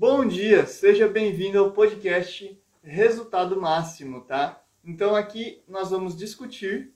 [0.00, 4.62] Bom dia, seja bem-vindo ao podcast Resultado Máximo, tá?
[4.84, 6.92] Então aqui nós vamos discutir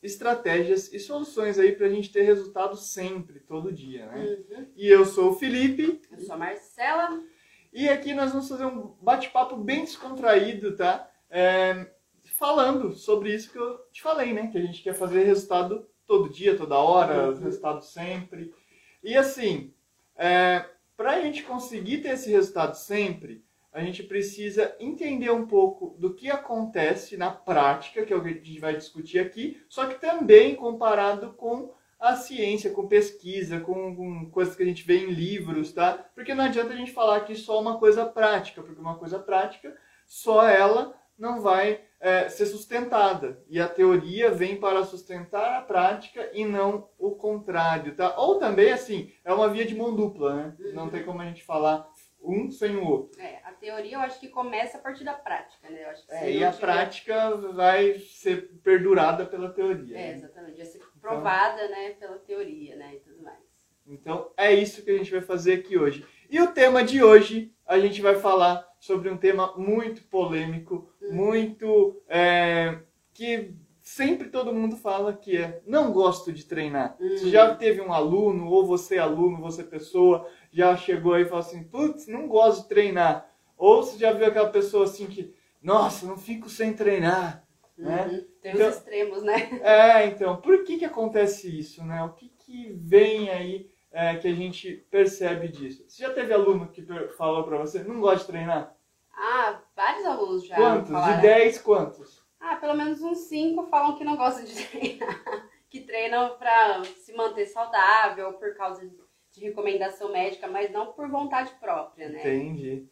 [0.00, 4.38] estratégias e soluções aí para a gente ter resultado sempre, todo dia, né?
[4.48, 4.66] Uhum.
[4.76, 7.20] E eu sou o Felipe Eu sou a Marcela.
[7.72, 11.10] e aqui nós vamos fazer um bate-papo bem descontraído, tá?
[11.28, 11.90] É,
[12.36, 14.46] falando sobre isso que eu te falei, né?
[14.46, 17.40] Que a gente quer fazer resultado todo dia, toda hora, Uhum.
[17.40, 18.54] resultado sempre.
[19.02, 19.74] E assim,
[20.14, 20.64] é,
[20.96, 26.14] para a gente conseguir ter esse resultado sempre, a gente precisa entender um pouco do
[26.14, 30.00] que acontece na prática, que é o que a gente vai discutir aqui, só que
[30.00, 35.10] também comparado com a ciência, com pesquisa, com, com coisas que a gente vê em
[35.10, 36.06] livros, tá?
[36.14, 39.76] Porque não adianta a gente falar aqui só uma coisa prática, porque uma coisa prática,
[40.06, 43.42] só ela não vai é, ser sustentada.
[43.48, 48.14] E a teoria vem para sustentar a prática e não o contrário, tá?
[48.18, 50.56] Ou também, assim, é uma via de mão dupla, né?
[50.74, 51.88] Não tem como a gente falar
[52.22, 53.20] um sem o outro.
[53.20, 55.84] É, a teoria eu acho que começa a partir da prática, né?
[55.84, 59.96] Eu acho que É, e a tiver- prática vai ser perdurada pela teoria.
[59.96, 60.14] É, né?
[60.14, 60.56] exatamente.
[60.56, 63.38] Vai ser provada, né, pela teoria, né, e tudo mais.
[63.86, 66.06] Então é isso que a gente vai fazer aqui hoje.
[66.30, 72.00] E o tema de hoje, a gente vai falar sobre um tema muito polêmico, muito.
[72.08, 72.78] é,
[73.12, 76.96] que sempre todo mundo fala que é não gosto de treinar.
[77.00, 77.10] Hum.
[77.16, 81.26] Você já teve um aluno, ou você é aluno, você pessoa, já chegou aí e
[81.26, 83.30] falou assim, putz, não gosto de treinar.
[83.56, 87.44] Ou você já viu aquela pessoa assim que, nossa, não fico sem treinar.
[87.76, 88.06] Né?
[88.06, 88.24] Uhum.
[88.40, 89.60] Tem Então- os extremos, né?
[89.62, 92.02] É, então, por que que acontece isso, né?
[92.04, 95.84] O que que vem aí é, que a gente percebe disso?
[95.88, 96.84] Você já teve aluno que
[97.16, 98.74] falou pra você, não gosta de treinar?
[99.16, 100.90] Ah, vários alunos já quantos?
[100.90, 101.16] falaram.
[101.16, 102.24] De 10, quantos?
[102.40, 105.48] Ah, pelo menos uns cinco falam que não gostam de treinar.
[105.70, 108.84] Que treinam pra se manter saudável, por causa
[109.32, 112.18] de recomendação médica, mas não por vontade própria, né?
[112.18, 112.88] Entendi.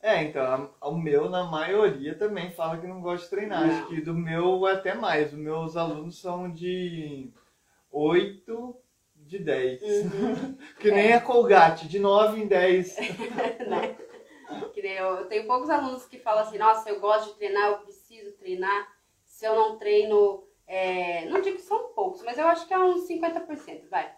[0.00, 3.66] É, então, o meu, na maioria, também fala que não gosta de treinar.
[3.66, 3.74] Não.
[3.74, 5.32] Acho que do meu é até mais.
[5.32, 7.30] Os meus alunos são de
[7.90, 8.76] 8,
[9.26, 9.82] de 10.
[9.82, 10.56] Uhum.
[10.78, 12.96] que nem a Colgate, de 9 em 10.
[13.66, 13.96] né?
[14.72, 17.70] Que nem eu, eu tenho poucos alunos que falam assim, nossa, eu gosto de treinar,
[17.70, 18.94] eu preciso treinar.
[19.24, 22.78] Se eu não treino, é, não digo que são poucos, mas eu acho que é
[22.78, 24.14] uns 50%, vai.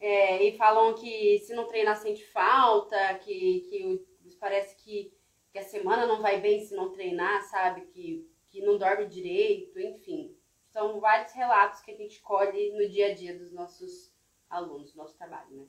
[0.00, 5.12] É, e falam que se não treinar sente falta, que, que parece que,
[5.52, 7.82] que a semana não vai bem se não treinar, sabe?
[7.82, 10.36] Que, que não dorme direito, enfim.
[10.72, 14.11] São vários relatos que a gente colhe no dia a dia dos nossos
[14.52, 15.64] alunos, do nosso trabalho, né?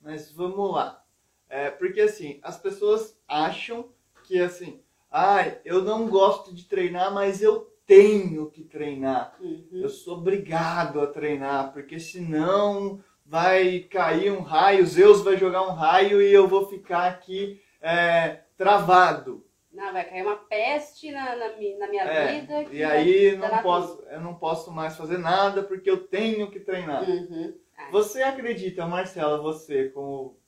[0.00, 1.04] Mas vamos lá.
[1.48, 3.90] É, porque assim, as pessoas acham
[4.24, 9.36] que assim, ai, eu não gosto de treinar, mas eu tenho que treinar.
[9.40, 9.68] Uhum.
[9.72, 15.72] Eu sou obrigado a treinar, porque senão vai cair um raio, Zeus vai jogar um
[15.72, 19.44] raio e eu vou ficar aqui é, travado.
[19.72, 22.62] Não, vai cair uma peste na, na, na minha É, vida.
[22.70, 27.08] E aí não posso, eu não posso mais fazer nada porque eu tenho que treinar.
[27.08, 27.54] Uhum.
[27.90, 30.38] Você acredita, Marcela, você como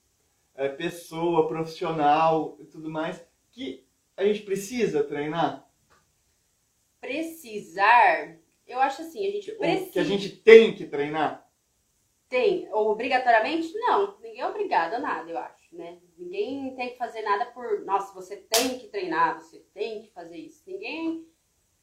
[0.55, 3.87] é, pessoa profissional e tudo mais, que
[4.17, 5.69] a gente precisa treinar?
[7.01, 9.93] Precisar, eu acho assim, a gente Ou precisa.
[9.93, 11.45] Que a gente tem que treinar?
[12.29, 13.73] Tem, obrigatoriamente?
[13.75, 16.01] Não, ninguém é obrigado a nada, eu acho, né?
[16.17, 20.39] Ninguém tem que fazer nada por, nossa, você tem que treinar, você tem que fazer
[20.39, 20.63] isso.
[20.67, 21.27] Ninguém.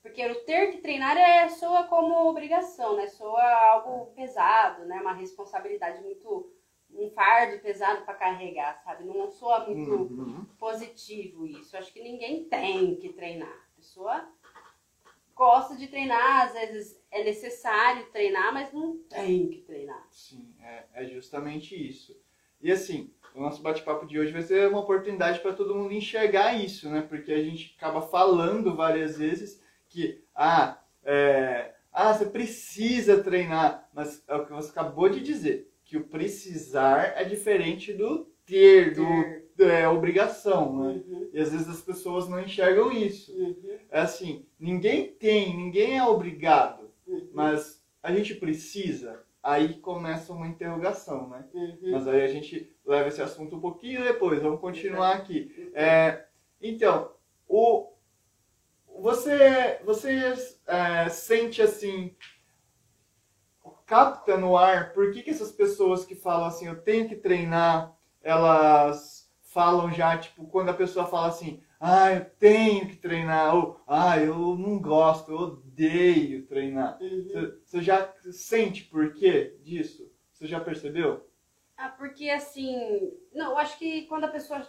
[0.01, 3.07] Porque o ter que treinar é, soa como obrigação, né?
[3.07, 4.99] Soa algo pesado, né?
[4.99, 6.51] Uma responsabilidade muito.
[6.93, 9.03] um fardo pesado para carregar, sabe?
[9.03, 9.91] Não soa muito.
[9.91, 10.45] Uhum.
[10.57, 11.77] positivo isso.
[11.77, 13.47] Acho que ninguém tem que treinar.
[13.47, 14.27] A pessoa
[15.35, 20.05] gosta de treinar, às vezes é necessário treinar, mas não tem que treinar.
[20.11, 22.15] Sim, é, é justamente isso.
[22.61, 26.53] E assim, o nosso bate-papo de hoje vai ser uma oportunidade para todo mundo enxergar
[26.53, 27.01] isso, né?
[27.01, 29.60] Porque a gente acaba falando várias vezes
[29.91, 35.71] que, ah, é, ah, você precisa treinar, mas é o que você acabou de dizer,
[35.83, 41.01] que o precisar é diferente do ter, do é, obrigação, né?
[41.07, 43.31] Uhum, E às vezes as pessoas não enxergam isso.
[43.33, 43.55] uhum,
[43.89, 49.21] É assim, ninguém tem, ninguém é obrigado, uhum, mas a gente precisa.
[49.43, 51.45] Aí começa uma interrogação, né?
[51.53, 51.91] uhum.
[51.91, 55.51] Mas aí a gente leva esse assunto um pouquinho depois, vamos continuar aqui.
[55.73, 56.25] É,
[56.61, 57.11] então,
[57.47, 57.91] o,
[59.01, 60.33] você, você
[60.67, 62.15] é, sente assim,
[63.85, 67.97] capta no ar, por que, que essas pessoas que falam assim, eu tenho que treinar,
[68.21, 73.81] elas falam já, tipo, quando a pessoa fala assim, ah, eu tenho que treinar, ou
[73.87, 76.97] ah, eu não gosto, eu odeio treinar.
[77.01, 77.23] Uhum.
[77.23, 80.09] Você você já sente por quê disso?
[80.31, 81.27] Você já percebeu?
[81.75, 84.65] Ah, porque assim, não, eu acho que quando a pessoa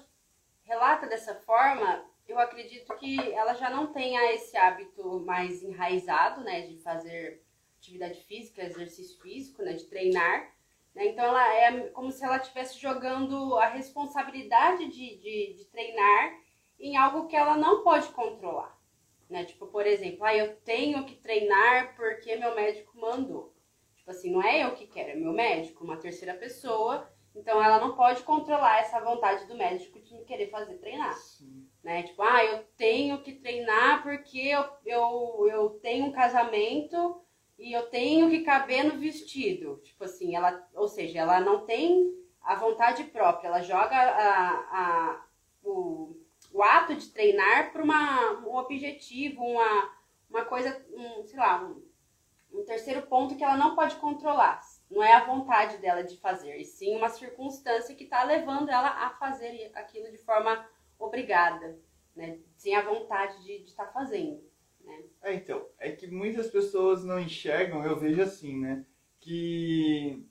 [0.63, 2.03] relata dessa forma,
[2.33, 7.43] eu acredito que ela já não tenha esse hábito mais enraizado, né, de fazer
[7.79, 10.51] atividade física, exercício físico, né, de treinar.
[10.95, 11.09] Né?
[11.09, 16.39] Então, ela é como se ela estivesse jogando a responsabilidade de, de, de, treinar
[16.79, 18.79] em algo que ela não pode controlar.
[19.29, 19.45] Né?
[19.45, 23.55] Tipo, por exemplo, ah, eu tenho que treinar porque meu médico mandou.
[23.97, 27.11] Tipo assim, não é eu que quero, é meu médico, uma terceira pessoa.
[27.35, 31.15] Então, ela não pode controlar essa vontade do médico de querer fazer treinar.
[31.15, 31.62] Sim.
[31.83, 32.05] Né?
[32.05, 37.21] Tipo, ah, eu tenho que treinar porque eu, eu, eu tenho um casamento
[37.59, 39.81] e eu tenho que caber no vestido.
[39.83, 45.27] Tipo assim, ela, ou seja, ela não tem a vontade própria, ela joga a, a,
[45.63, 46.17] o,
[46.53, 49.93] o ato de treinar para um objetivo, uma,
[50.29, 51.83] uma coisa, um, sei lá, um,
[52.53, 54.61] um terceiro ponto que ela não pode controlar.
[54.91, 58.89] Não é a vontade dela de fazer, e sim uma circunstância que está levando ela
[58.89, 60.65] a fazer aquilo de forma
[61.05, 61.79] obrigada,
[62.15, 62.39] né?
[62.57, 64.43] Sem a vontade de estar tá fazendo.
[64.85, 65.03] Né?
[65.23, 68.85] É, então, é que muitas pessoas não enxergam, eu vejo assim, né?
[69.21, 70.25] Que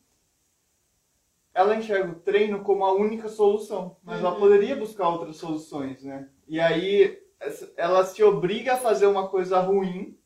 [1.54, 4.28] ela enxerga o treino como a única solução, mas uhum.
[4.28, 6.30] ela poderia buscar outras soluções, né?
[6.48, 7.22] E aí
[7.76, 10.18] ela se obriga a fazer uma coisa ruim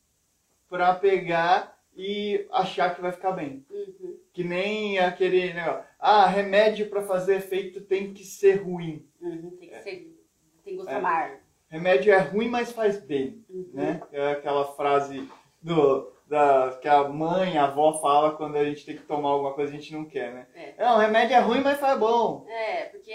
[0.68, 3.64] para pegar e achar que vai ficar bem.
[3.70, 4.18] Uhum.
[4.32, 9.08] Que nem aquele negócio, ah, remédio para fazer efeito tem que ser ruim.
[9.20, 9.80] Uhum, tem que é.
[9.80, 10.15] ser,
[10.76, 10.94] gosto é.
[10.94, 13.70] amargo remédio é ruim, mas faz bem, uhum.
[13.72, 14.00] né?
[14.12, 15.28] É aquela frase
[15.60, 19.52] do, da, que a mãe, a avó fala quando a gente tem que tomar alguma
[19.52, 20.46] coisa que a gente não quer, né?
[20.54, 20.74] É.
[20.78, 22.46] Não, remédio é ruim, mas faz bom.
[22.48, 23.14] É, porque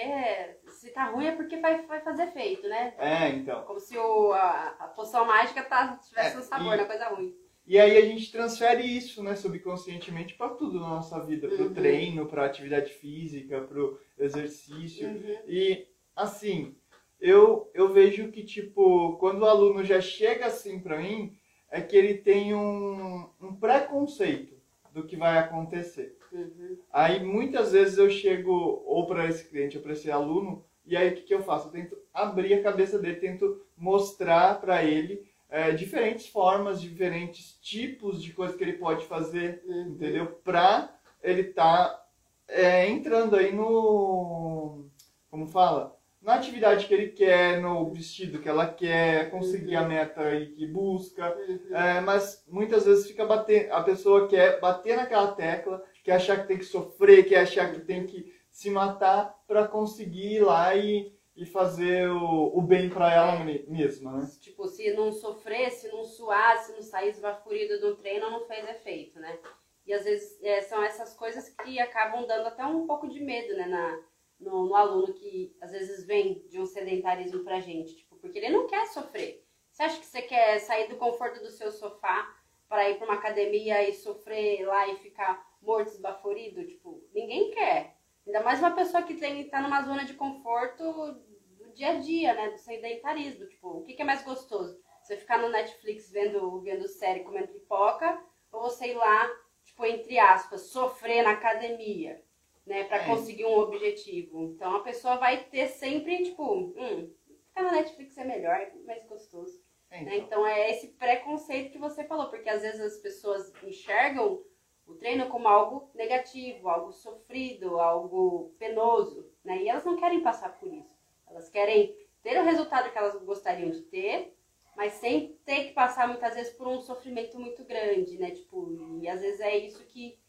[0.68, 2.94] se tá ruim é porque vai, vai fazer efeito, né?
[2.98, 3.64] É, então.
[3.64, 7.08] Como se o, a, a poção mágica tá, tivesse é, um sabor, e, na coisa
[7.10, 7.36] ruim.
[7.66, 11.74] E aí a gente transfere isso, né, subconscientemente para tudo na nossa vida, pro uhum.
[11.74, 15.08] treino, pra atividade física, pro exercício.
[15.08, 15.38] Uhum.
[15.48, 16.76] E assim,
[17.22, 21.38] eu, eu vejo que, tipo, quando o aluno já chega assim para mim,
[21.70, 24.56] é que ele tem um, um preconceito
[24.92, 26.18] do que vai acontecer.
[26.32, 26.78] Uhum.
[26.92, 31.10] Aí muitas vezes eu chego ou para esse cliente ou para esse aluno, e aí
[31.10, 31.68] o que, que eu faço?
[31.68, 38.22] Eu tento abrir a cabeça dele, tento mostrar para ele é, diferentes formas, diferentes tipos
[38.22, 39.90] de coisas que ele pode fazer, uhum.
[39.90, 40.26] entendeu?
[40.44, 42.04] Para ele tá
[42.48, 44.86] é, entrando aí no.
[45.30, 46.01] Como fala?
[46.22, 50.68] Na atividade que ele quer, no vestido que ela quer, conseguir a meta aí que
[50.68, 51.76] busca, uhum.
[51.76, 56.48] é, mas muitas vezes fica bater, a pessoa quer bater naquela tecla, quer achar que
[56.48, 61.12] tem que sofrer, quer achar que tem que se matar para conseguir ir lá e,
[61.36, 63.64] e fazer o, o bem para ela é.
[63.68, 64.30] mesma, né?
[64.40, 68.70] Tipo, se não sofrer, se não suar, se não sair esbaforido do treino, não fez
[68.70, 69.40] efeito, né?
[69.88, 73.56] E às vezes é, são essas coisas que acabam dando até um pouco de medo,
[73.56, 73.66] né?
[73.66, 74.00] Na,
[74.42, 78.50] no, no, aluno que às vezes vem de um sedentarismo pra gente, tipo, porque ele
[78.50, 79.46] não quer sofrer.
[79.72, 82.36] Você acha que você quer sair do conforto do seu sofá
[82.68, 86.66] para ir para uma academia e sofrer lá e ficar morto, esbaforido?
[86.66, 87.96] Tipo, ninguém quer.
[88.26, 91.14] Ainda mais uma pessoa que tem, tá numa zona de conforto
[91.58, 92.50] do dia a dia, né?
[92.50, 93.48] Do sedentarismo.
[93.48, 94.80] Tipo, o que, que é mais gostoso?
[95.02, 98.22] Você ficar no Netflix vendo, vendo série, comendo pipoca,
[98.52, 99.30] ou você ir lá,
[99.64, 102.24] tipo, entre aspas, sofrer na academia?
[102.72, 103.06] Né, para é.
[103.06, 104.44] conseguir um objetivo.
[104.44, 107.14] Então a pessoa vai ter sempre, tipo, hum,
[107.48, 109.62] ficar na Netflix é melhor, é mais gostoso.
[109.90, 110.18] É, né?
[110.18, 110.18] então.
[110.18, 110.18] Né?
[110.18, 114.42] então é esse preconceito que você falou, porque às vezes as pessoas enxergam
[114.88, 119.62] o treino como algo negativo, algo sofrido, algo penoso, né?
[119.62, 120.98] E elas não querem passar por isso.
[121.28, 124.34] Elas querem ter o resultado que elas gostariam de ter,
[124.78, 128.32] mas sem ter que passar muitas vezes por um sofrimento muito grande, né?
[128.32, 130.21] Tipo, e às vezes é isso que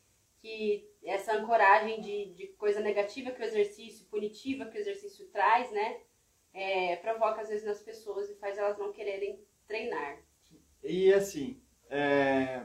[0.43, 5.71] que essa ancoragem de, de coisa negativa que o exercício, punitiva que o exercício traz,
[5.71, 6.01] né,
[6.53, 10.19] é, provoca às vezes nas pessoas e faz elas não quererem treinar.
[10.83, 12.63] E assim, é,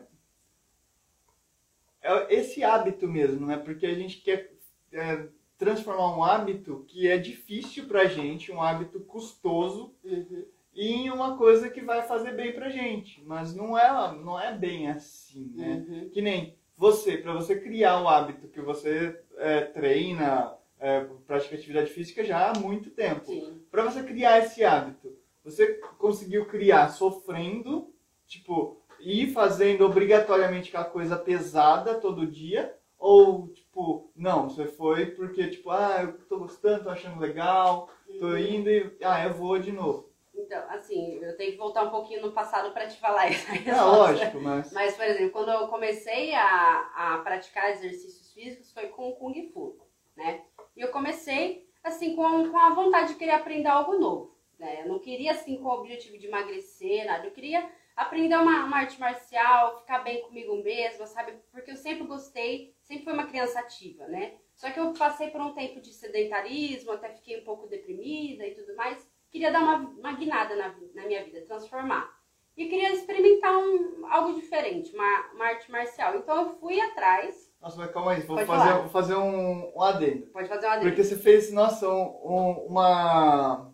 [2.02, 3.58] é esse hábito mesmo, né?
[3.58, 4.52] Porque a gente quer
[4.92, 10.46] é, transformar um hábito que é difícil pra gente, um hábito custoso, uhum.
[10.74, 13.24] em uma coisa que vai fazer bem pra gente.
[13.24, 15.86] Mas não é, não é bem assim, né?
[15.88, 16.10] Uhum.
[16.10, 21.90] Que nem você, para você criar um hábito que você é, treina, é, pratica atividade
[21.90, 23.26] física já há muito tempo.
[23.72, 27.92] Para você criar esse hábito, você conseguiu criar sofrendo,
[28.28, 35.48] tipo, ir fazendo obrigatoriamente aquela coisa pesada todo dia, ou, tipo, não, você foi porque,
[35.48, 38.38] tipo, ah, eu tô gostando, tô achando legal, tô uhum.
[38.38, 40.07] indo e, ah, eu vou de novo.
[40.48, 43.46] Então, assim, eu tenho que voltar um pouquinho no passado para te falar isso.
[43.52, 44.72] É lógico, mas...
[44.72, 49.52] Mas, por exemplo, quando eu comecei a, a praticar exercícios físicos foi com o Kung
[49.52, 49.78] Fu,
[50.16, 50.42] né?
[50.76, 54.38] E eu comecei assim, com, com a vontade de querer aprender algo novo.
[54.58, 54.84] Né?
[54.84, 57.26] Eu não queria, assim, com o objetivo de emagrecer, nada.
[57.26, 61.34] Eu queria aprender uma, uma arte marcial, ficar bem comigo mesma, sabe?
[61.52, 64.36] Porque eu sempre gostei, sempre fui uma criança ativa, né?
[64.56, 68.56] Só que eu passei por um tempo de sedentarismo, até fiquei um pouco deprimida e
[68.56, 69.08] tudo mais.
[69.38, 72.12] Queria dar uma, uma guinada na, na minha vida, transformar.
[72.58, 76.16] E queria experimentar um, algo diferente, uma, uma arte marcial.
[76.18, 77.54] Então eu fui atrás.
[77.62, 78.80] Nossa, mas calma aí, vou Pode fazer, falar.
[78.80, 80.26] vou fazer um, um adendo.
[80.34, 80.90] Pode fazer uma adendo.
[80.90, 83.72] Porque você fez, nossa, um- um- uma.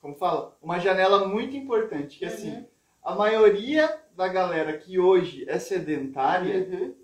[0.00, 0.56] Como fala?
[0.62, 2.18] Uma janela muito importante.
[2.18, 2.66] Que assim, Uhum.
[3.02, 6.94] a maioria da galera que hoje é sedentária, Uhum.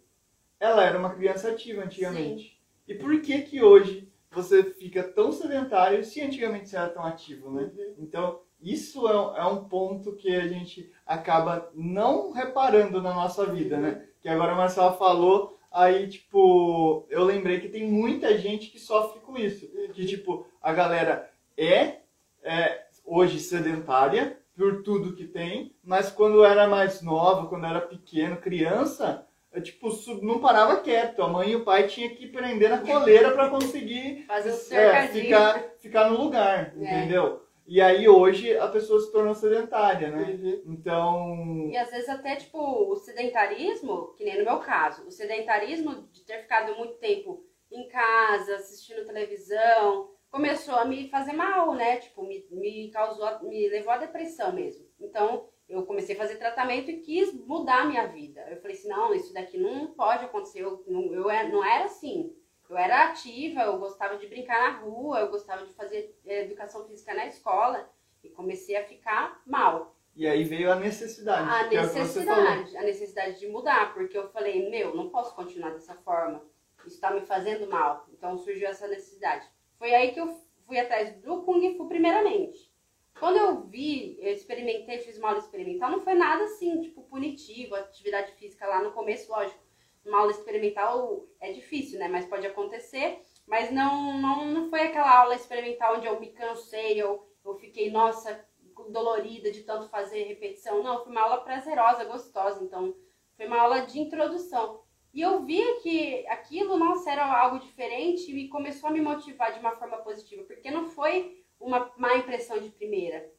[0.59, 2.59] ela era uma criança ativa antigamente.
[2.89, 7.51] E por que que hoje você fica tão sedentário se antigamente você era tão ativo,
[7.51, 7.71] né?
[7.77, 7.95] Uhum.
[7.99, 13.47] Então, isso é, um- é um ponto que a gente acaba não reparando na nossa
[13.47, 14.07] vida, né?
[14.23, 19.21] Que agora a Marcela falou, aí, tipo, eu lembrei que tem muita gente que sofre
[19.21, 19.67] com isso.
[19.95, 22.01] Que, tipo, a galera é,
[22.43, 28.37] é hoje sedentária por tudo que tem, mas quando era mais nova, quando era pequeno,
[28.37, 31.23] criança, é, tipo, sub- não parava quieto.
[31.23, 35.09] A mãe e o pai tinham que prender na coleira para conseguir Fazer o é,
[35.09, 36.99] ficar, ficar no lugar, É.
[36.99, 37.43] entendeu?
[37.67, 40.23] E aí hoje a pessoa se tornou sedentária, né?
[40.43, 40.63] Uhum.
[40.67, 46.09] Então, E às vezes até, tipo, o sedentarismo, que nem no meu caso, o sedentarismo
[46.11, 51.99] de ter ficado muito tempo em casa, assistindo televisão, começou a me fazer mal, né?
[51.99, 54.85] Tipo, me, me causou, me levou à depressão mesmo.
[54.99, 58.41] Então, eu comecei a fazer tratamento e quis mudar a minha vida.
[58.51, 61.85] Eu falei assim, não, isso daqui não pode acontecer, eu, não, eu é- não era
[61.85, 62.35] assim.
[62.69, 66.87] Eu era ativa, eu gostava de brincar na rua, eu gostava de fazer eh, educação
[66.87, 67.91] física na escola
[68.23, 71.49] e comecei a ficar mal e aí veio a necessidade.
[71.49, 75.95] a é necessidade, a necessidade de mudar, porque eu falei, meu, não posso continuar dessa
[75.95, 76.43] forma,
[76.85, 78.07] isso está me fazendo mal.
[78.13, 79.47] Então surgiu essa necessidade.
[79.79, 80.37] Foi aí que eu
[80.67, 82.70] fui atrás do Kung Fu primeiramente.
[83.19, 87.75] Quando eu vi, eu experimentei, fiz uma aula experimental, não foi nada assim, tipo, punitivo,
[87.75, 89.61] atividade física lá no começo, lógico.
[90.05, 92.09] Uma aula experimental é difícil, né?
[92.09, 93.21] Mas pode acontecer.
[93.47, 97.91] Mas não, não, não foi aquela aula experimental onde eu me cansei, eu, eu fiquei,
[97.91, 98.43] nossa,
[98.91, 100.83] dolorida de tanto fazer repetição.
[100.83, 102.63] Não, foi uma aula prazerosa, gostosa.
[102.63, 102.95] Então,
[103.37, 104.83] foi uma aula de introdução.
[105.13, 109.59] E eu vi que aquilo, nossa, era algo diferente e começou a me motivar de
[109.59, 110.45] uma forma positiva.
[110.45, 113.31] Porque não foi uma má impressão de primeira.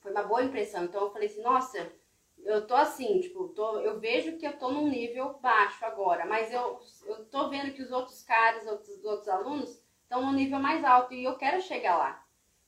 [0.00, 0.84] Foi uma boa impressão.
[0.84, 1.92] Então, eu falei assim, nossa,
[2.44, 6.24] eu tô assim, tipo, tô, eu vejo que eu tô num nível baixo agora.
[6.24, 10.58] Mas eu, eu tô vendo que os outros caras, outros, outros alunos, estão num nível
[10.58, 12.24] mais alto e eu quero chegar lá.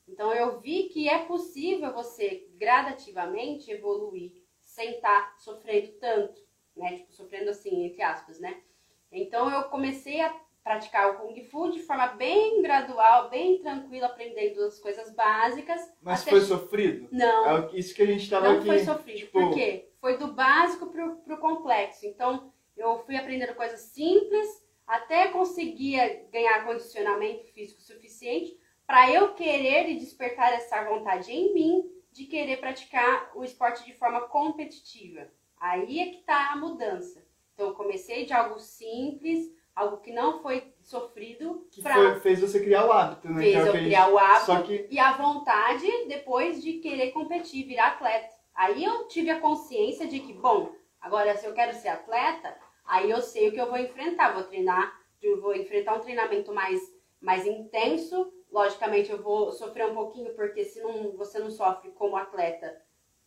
[0.08, 6.40] Então eu vi que é possível você gradativamente evoluir sem estar sofrendo tanto,
[6.76, 6.96] né?
[6.96, 8.62] Tipo, sofrendo assim, entre aspas, né?
[9.10, 10.30] Então eu comecei a
[10.70, 15.80] praticar o Kung Fu de forma bem gradual, bem tranquila, aprendendo as coisas básicas.
[16.02, 17.08] Mas até- foi sofrido?
[17.12, 18.66] Não, É isso que a gente estava não aqui.
[18.66, 19.16] foi sofrido.
[19.18, 19.88] tipo- Por quê?
[20.00, 22.04] Foi do básico pro, pro complexo.
[22.04, 24.48] Então, eu fui aprendendo coisas simples
[24.84, 31.84] até conseguir ganhar condicionamento físico suficiente para eu querer e despertar essa vontade em mim
[32.10, 35.28] de querer praticar o esporte de forma competitiva.
[35.60, 37.24] Aí é que tá a mudança.
[37.54, 42.40] Então, eu comecei de algo simples, algo que não foi sofrido, Que para foi- fez
[42.40, 43.42] você criar o hábito, né?
[43.42, 46.74] fez Que é eu que criar o hábito Só que e a vontade depois de
[46.78, 48.34] querer competir, virar atleta.
[48.54, 52.56] Aí eu tive a consciência de que, bom, agora se eu quero ser atleta,
[52.86, 54.32] aí eu sei o que eu vou enfrentar.
[54.32, 56.80] Vou treinar, eu vou enfrentar um treinamento mais,
[57.20, 58.32] mais intenso.
[58.50, 62.74] Logicamente eu vou sofrer um pouquinho, porque se não, você não sofre como atleta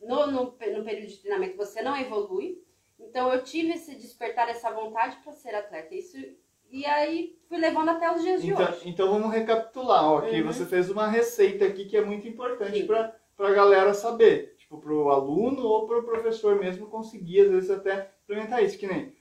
[0.02, 2.58] no, no, no período de treinamento, você não evolui.
[3.00, 5.96] Então eu tive esse despertar, essa vontade para ser atleta.
[5.96, 6.18] Isso,
[6.70, 8.82] e aí fui levando até os dias de Então, hoje.
[8.90, 10.44] então vamos recapitular, ó, Uhum.
[10.44, 14.94] você fez uma receita aqui que é muito importante para a galera saber, tipo, para
[14.94, 19.14] o aluno ou para o professor mesmo conseguir, às vezes, até implementar isso, que nem,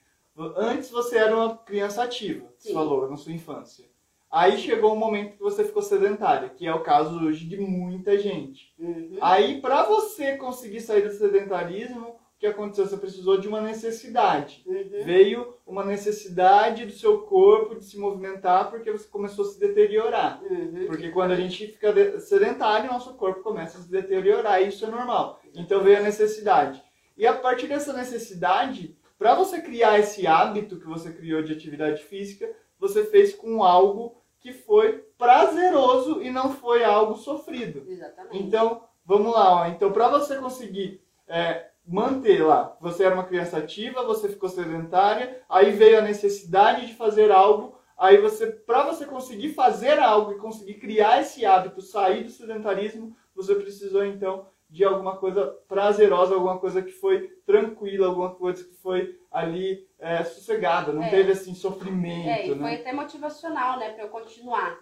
[0.56, 3.86] antes você era uma criança ativa, você falou, na sua infância.
[4.30, 8.18] Aí chegou um momento que você ficou sedentária, que é o caso hoje de muita
[8.18, 8.74] gente.
[8.78, 9.16] Uhum.
[9.22, 12.86] Aí, para você conseguir sair do sedentarismo, que aconteceu?
[12.86, 15.04] Você precisou de uma necessidade Uhum.
[15.04, 20.40] veio uma necessidade do seu corpo de se movimentar porque você começou a se deteriorar.
[20.42, 20.86] Uhum.
[20.86, 24.84] Porque quando a gente fica de- sedentário, nosso corpo começa a se deteriorar e isso
[24.84, 25.40] é normal.
[25.54, 26.82] Então veio a necessidade.
[27.16, 32.02] E a partir dessa necessidade, para você criar esse hábito que você criou de atividade
[32.04, 37.84] física, você fez com algo que foi prazeroso e não foi algo sofrido.
[37.88, 38.38] Exatamente.
[38.40, 39.66] Então, vamos lá, ó.
[39.66, 45.42] Então, para você conseguir é, manter lá, você era uma criança ativa, você ficou sedentária,
[45.48, 50.38] aí veio a necessidade de fazer algo Aí você, para você conseguir fazer algo e
[50.38, 56.58] conseguir criar esse hábito, sair do sedentarismo, você precisou então de alguma coisa prazerosa, alguma
[56.60, 61.10] coisa que foi tranquila, alguma coisa que foi ali é, sossegada, não É.
[61.10, 62.74] teve assim sofrimento, É, e foi né?
[62.76, 64.78] até motivacional, né, pra eu continuar,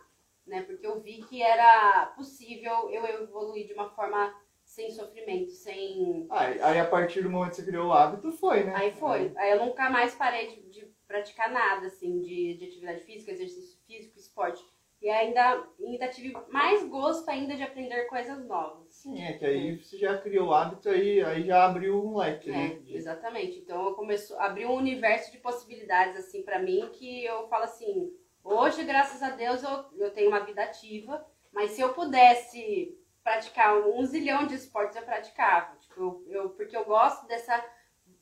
[0.47, 4.35] né, porque eu vi que era possível eu evoluir de uma forma
[4.77, 6.27] sem sofrimento, sem...
[6.29, 8.75] Aí, aí, a partir do momento que você criou o hábito, foi, né?
[8.77, 13.01] Aí foi, aí eu nunca mais parei de, de praticar nada, assim, de, de atividade
[13.05, 14.63] física, exercício físico, esporte.
[15.01, 18.93] E ainda, ainda tive mais gosto ainda de aprender coisas novas.
[18.93, 22.51] Sim, é que aí você já criou o hábito, aí, aí já abriu um leque,
[22.51, 22.83] É, né?
[22.87, 23.59] Exatamente.
[23.59, 28.11] Então eu começo abrir um universo de possibilidades assim para mim que eu falo assim,
[28.45, 32.95] hoje graças a Deus eu, eu tenho uma vida ativa, mas se eu pudesse
[33.27, 37.55] praticar um zilhão de esportes eu praticava, tipo, eu, eu- porque eu gosto dessa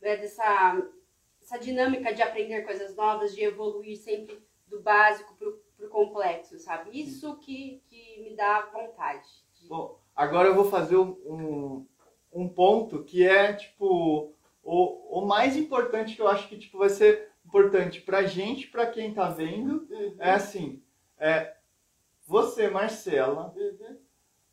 [0.01, 0.83] é, dessa
[1.43, 6.99] essa dinâmica de aprender coisas novas, de evoluir sempre do básico pro, pro complexo, sabe?
[6.99, 9.29] Isso que, que me dá vontade.
[9.61, 11.87] de- Bom, agora eu vou fazer um, um,
[12.33, 14.33] um ponto que é, tipo,
[14.63, 18.87] o, o mais importante que eu acho que, tipo, vai ser importante pra gente, pra
[18.87, 20.83] quem tá vendo, Uhum, é assim,
[21.19, 21.55] é,
[22.27, 23.74] você, Marcela, uhum,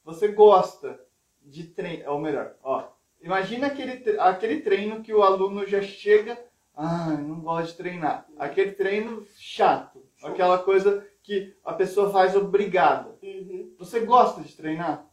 [0.04, 1.00] você gosta
[1.44, 2.88] de treino, ou melhor, ó,
[3.22, 6.38] imagina aquele, aquele treino que o aluno já chega,
[6.76, 8.28] ah, não gosto de treinar.
[8.38, 13.18] Aquele treino chato, aquela coisa que a pessoa faz obrigada.
[13.22, 13.74] uhum.
[13.78, 15.06] Você gosta de treinar?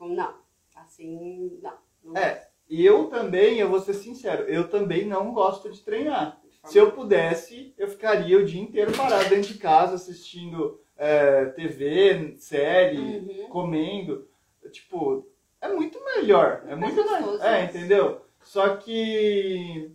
[0.00, 0.34] Não?
[0.74, 1.74] Assim, não.
[2.02, 6.40] não É, e eu também, eu vou ser sincero, eu também não gosto de treinar.
[6.64, 12.36] Se eu pudesse, eu ficaria o dia inteiro parado dentro de casa assistindo é, TV,
[12.38, 13.48] série, Uhum.
[13.48, 14.28] comendo.
[14.70, 15.26] Tipo,
[15.60, 16.62] é muito melhor.
[16.66, 17.40] É Mais muito mais.
[17.40, 18.20] É, entendeu?
[18.42, 19.90] Só que,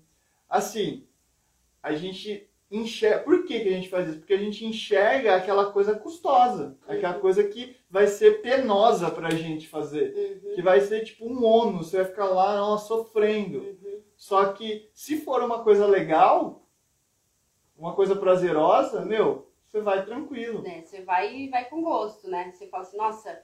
[0.49, 1.05] assim,
[1.83, 3.23] a gente enxerga.
[3.23, 4.19] Por que, que a gente faz isso?
[4.19, 7.21] Porque a gente enxerga aquela coisa custosa, aquela Uhum.
[7.21, 10.41] coisa que vai ser penosa pra gente fazer.
[10.43, 10.55] Uhum.
[10.55, 13.59] Que vai ser tipo um ônus, você vai ficar lá ó, sofrendo.
[13.59, 14.01] Uhum.
[14.15, 16.65] Só que se for uma coisa legal,
[17.77, 20.61] uma coisa prazerosa, meu, você vai tranquilo.
[20.61, 22.51] Né, Você vai vai com gosto, né?
[22.51, 23.43] Você fala assim, nossa,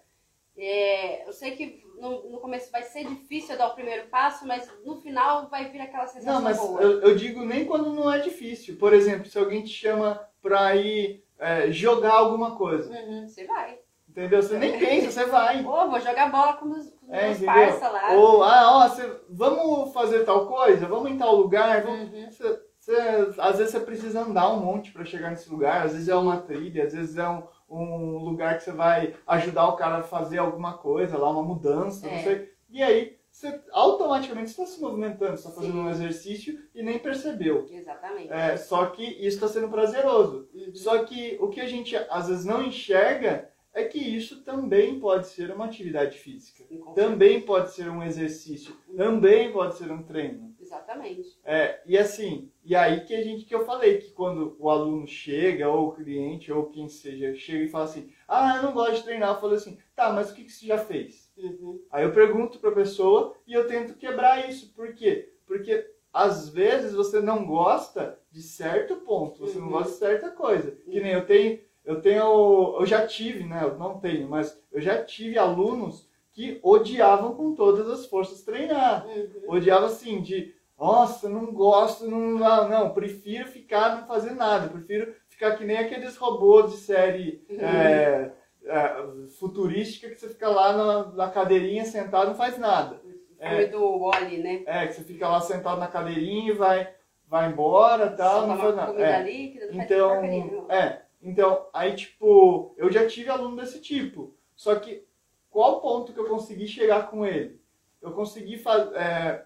[0.57, 4.69] é, eu sei que no, no começo vai ser difícil dar o primeiro passo, mas
[4.85, 6.81] no final vai vir aquela sensação Não, mas boa.
[6.81, 8.77] eu, eu digo nem quando não é difícil.
[8.77, 13.79] Por exemplo, se alguém te chama pra ir é, jogar alguma coisa, Uhum, você vai.
[14.07, 14.41] entendeu?
[14.41, 15.63] Você nem pensa, você vai.
[15.65, 18.13] Ou vou jogar bola com os, com É, meus parça lá.
[18.13, 20.85] Ou, ah, ó, você, vamos fazer tal coisa?
[20.87, 21.83] Vamos em tal lugar?
[21.83, 22.11] Vamos...
[22.11, 22.29] Uhum.
[22.29, 26.09] Você- você- às vezes você precisa andar um monte pra chegar nesse lugar, às vezes
[26.09, 29.97] é uma trilha, às vezes é um, um lugar que você vai ajudar o cara
[29.97, 32.23] a fazer alguma coisa lá, uma mudança, não É.
[32.23, 32.53] sei.
[32.69, 35.79] E aí, você automaticamente está se movimentando, está fazendo Sim.
[35.79, 37.65] um exercício e nem percebeu.
[37.69, 38.31] Exatamente.
[38.31, 40.47] É, só que isso está sendo prazeroso.
[40.53, 40.75] Uhum.
[40.75, 45.25] Só que o que a gente às vezes não enxerga é que isso também pode
[45.27, 46.63] ser uma atividade física.
[46.93, 48.75] Também pode ser um exercício.
[48.95, 50.52] Também pode ser um treino.
[50.73, 51.37] Exatamente.
[51.45, 55.05] É, e assim, e aí que a gente que eu falei que quando o aluno
[55.07, 58.95] chega, ou o cliente, ou quem seja, chega e fala assim, ah, eu não gosto
[58.95, 61.31] de treinar, eu falo assim, tá, mas o que, que você já fez?
[61.37, 61.79] Uhum.
[61.91, 64.73] Aí eu pergunto pra pessoa e eu tento quebrar isso.
[64.73, 65.31] Por quê?
[65.45, 69.71] Porque às vezes você não gosta de certo ponto, você não Uhum.
[69.73, 70.71] gosta de certa coisa.
[70.71, 73.61] Que nem eu tenho, eu tenho, eu já tive, né?
[73.63, 79.05] Eu não tenho, mas eu já tive alunos que odiavam com todas as forças treinar.
[79.07, 79.27] Uhum.
[79.47, 85.55] Odiava assim, de nossa, não gosto, não, não, prefiro ficar não fazer nada, prefiro ficar
[85.55, 87.59] que nem aqueles robôs de série Uhum.
[87.65, 88.33] é,
[88.65, 93.01] é, futurística que você fica lá na, na cadeirinha sentado não faz nada.
[93.39, 94.63] Filme do Wally, né?
[94.65, 96.93] É, que você fica lá sentado na cadeirinha e vai,
[97.27, 99.01] vai embora e tal, não faz nada.
[99.01, 99.23] É.
[99.23, 104.33] líquida, não Então, faz é, então, aí tipo, eu já tive aluno desse tipo.
[104.55, 105.05] Só que
[105.49, 107.61] qual ponto que eu consegui chegar com ele?
[108.01, 109.45] Eu consegui fa- é,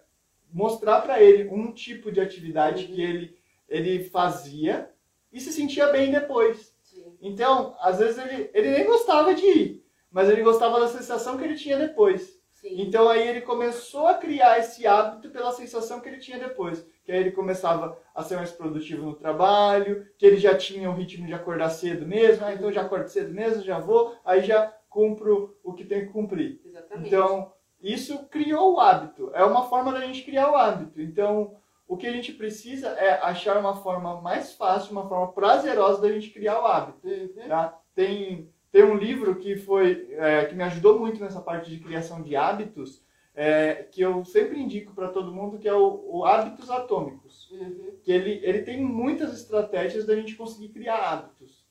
[0.51, 2.91] mostrar pra ele um tipo de atividade Uhum.
[2.93, 4.89] que ele, ele fazia
[5.31, 6.75] e se sentia bem depois.
[6.81, 7.17] Sim.
[7.21, 11.43] Então, às vezes ele, ele nem gostava de ir, mas ele gostava da sensação que
[11.43, 12.38] ele tinha depois.
[12.51, 12.81] Sim.
[12.81, 16.83] Então aí ele começou a criar esse hábito pela sensação que ele tinha depois.
[17.03, 20.93] Que aí ele começava a ser mais produtivo no trabalho, que ele já tinha o
[20.93, 24.73] ritmo de acordar cedo mesmo, ah, então já acordo cedo mesmo, já vou, aí já
[24.89, 26.60] cumpro o que tem que cumprir.
[26.65, 27.07] Exatamente.
[27.07, 29.32] Então, isso criou o hábito.
[29.34, 31.02] É uma forma da gente criar o hábito.
[31.02, 31.56] Então,
[31.88, 36.12] o que a gente precisa é achar uma forma mais fácil, uma forma prazerosa da
[36.12, 37.08] gente criar o hábito.
[37.08, 37.48] Uhum.
[37.48, 37.80] Tá?
[37.96, 42.22] Tem, tem um livro que foi é, que me ajudou muito nessa parte de criação
[42.22, 46.72] de hábitos, é, que eu sempre indico para todo mundo, que é o, o Hábitos
[46.72, 47.50] Atômicos.
[47.52, 47.92] Uhum.
[48.04, 51.63] Que ele, ele tem muitas estratégias da gente conseguir criar hábitos.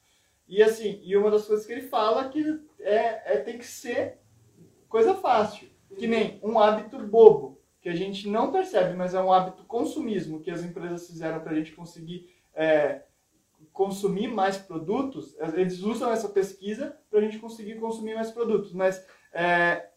[0.49, 4.21] E assim, e uma das coisas que ele fala que é, é tem que ser
[4.89, 5.69] coisa fácil.
[5.97, 10.41] Que nem um hábito bobo, que a gente não percebe, mas é um hábito consumismo
[10.41, 13.03] que as empresas fizeram para a gente conseguir é,
[13.73, 15.37] consumir mais produtos.
[15.55, 19.91] Eles usam essa pesquisa para a gente conseguir consumir mais produtos, mas é,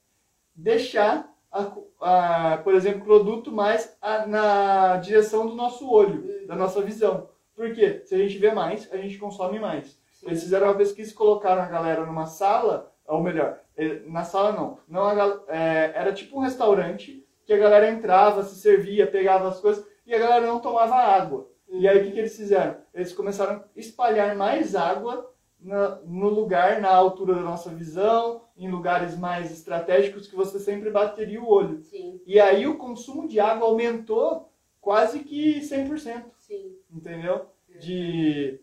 [0.53, 6.81] deixar, a, a, por exemplo, produto mais a, na direção do nosso olho, da nossa
[6.81, 7.29] visão.
[7.55, 9.99] Porque se a gente vê mais, a gente consome mais.
[10.11, 10.27] Sim.
[10.27, 13.59] Eles fizeram uma pesquisa e colocaram a galera numa sala, ou melhor,
[14.07, 18.55] na sala não, não a, é, era tipo um restaurante que a galera entrava, se
[18.55, 21.49] servia, pegava as coisas e a galera não tomava água.
[21.67, 22.77] E aí o que, que eles fizeram?
[22.93, 28.69] Eles começaram a espalhar mais água na, no lugar, na altura da nossa visão, em
[28.69, 31.81] lugares mais estratégicos que você sempre bateria o olho.
[31.81, 32.21] Sim.
[32.25, 36.25] E aí o consumo de água aumentou quase que 100%.
[36.37, 36.75] Sim.
[36.91, 37.45] Entendeu?
[37.79, 38.59] De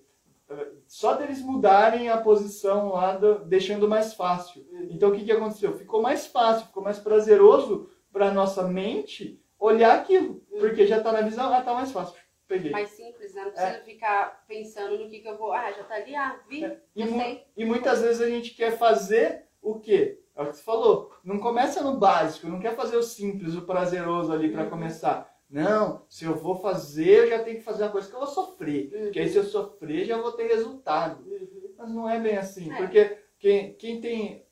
[0.87, 4.65] só deles mudarem a posição lá, do, deixando mais fácil.
[4.91, 5.77] Então o que, que aconteceu?
[5.77, 11.23] Ficou mais fácil, ficou mais prazeroso para nossa mente olhar aquilo, porque já está na
[11.23, 12.15] visão, ah, tá mais fácil.
[12.47, 12.71] Peguei.
[12.71, 13.43] Mais simples, né?
[13.43, 13.81] Não precisa é.
[13.81, 15.53] ficar pensando no que, que eu vou.
[15.53, 16.81] Ah, já tá ali, ah, vi, é.
[16.95, 20.23] e, mu e muitas vezes a gente quer fazer o quê?
[20.37, 21.13] É o que você falou.
[21.25, 24.71] Não começa no básico, não quer fazer o simples, o prazeroso ali para uhum.
[24.71, 25.36] começar.
[25.49, 28.29] Não, se eu vou fazer, eu já tenho que fazer uma coisa que eu vou
[28.29, 28.93] sofrer.
[28.93, 29.03] Uhum.
[29.05, 31.25] Porque aí se eu sofrer, já vou ter resultado.
[31.25, 31.75] Uhum.
[31.79, 32.73] Mas não é bem assim.
[32.73, 32.77] É.
[32.77, 34.47] Porque quem, quem, tem,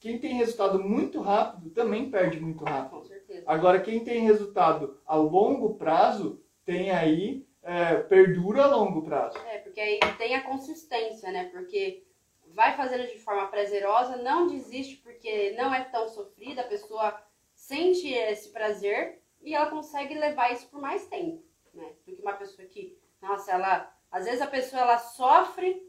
[0.00, 2.98] quem tem resultado muito rápido também perde muito rápido.
[3.00, 3.44] Com certeza.
[3.46, 9.38] Agora, quem tem resultado a longo prazo, tem aí, é, perdura a longo prazo.
[9.46, 11.50] É, porque aí tem a consistência, né?
[11.52, 12.04] Porque
[12.48, 17.16] vai fazendo de forma prazerosa, não desiste porque não é tão sofrida, a pessoa
[17.54, 21.92] sente esse prazer e ela consegue levar isso por mais tempo, né?
[22.04, 25.86] Do que uma pessoa que, nossa, ela, às vezes a pessoa ela sofre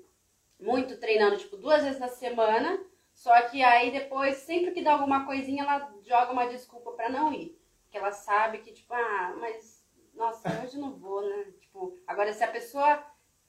[0.60, 2.80] muito treinando, tipo, duas vezes na semana,
[3.14, 7.34] só que aí depois, sempre que dá alguma coisinha, ela joga uma desculpa para não
[7.34, 7.60] ir.
[7.84, 11.52] Porque ela sabe que, tipo, ah, mas, nossa, hoje não vou, né?
[11.60, 13.04] Tipo, agora se a pessoa